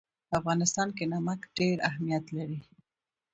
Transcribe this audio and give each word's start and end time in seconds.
په 0.27 0.33
افغانستان 0.39 0.87
کې 0.97 1.05
نمک 1.13 1.41
ډېر 1.57 1.77
اهمیت 1.89 2.25
لري. 2.37 2.59